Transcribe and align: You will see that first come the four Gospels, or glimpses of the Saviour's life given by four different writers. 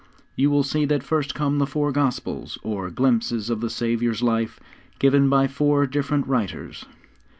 You 0.35 0.49
will 0.49 0.63
see 0.63 0.85
that 0.85 1.03
first 1.03 1.35
come 1.35 1.59
the 1.59 1.67
four 1.67 1.91
Gospels, 1.91 2.57
or 2.63 2.89
glimpses 2.89 3.51
of 3.51 3.61
the 3.61 3.69
Saviour's 3.69 4.23
life 4.23 4.59
given 4.97 5.29
by 5.29 5.45
four 5.45 5.85
different 5.85 6.25
writers. 6.25 6.85